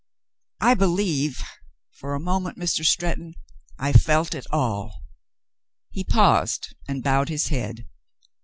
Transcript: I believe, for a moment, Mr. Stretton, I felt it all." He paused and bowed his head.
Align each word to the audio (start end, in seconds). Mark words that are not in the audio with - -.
I 0.61 0.73
believe, 0.73 1.43
for 1.91 2.15
a 2.15 2.19
moment, 2.19 2.57
Mr. 2.57 2.83
Stretton, 2.83 3.35
I 3.77 3.93
felt 3.93 4.33
it 4.33 4.47
all." 4.49 4.99
He 5.91 6.03
paused 6.03 6.75
and 6.87 7.03
bowed 7.03 7.29
his 7.29 7.49
head. 7.49 7.87